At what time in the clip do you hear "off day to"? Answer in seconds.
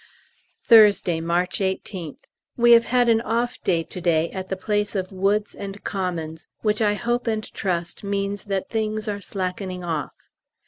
3.21-4.01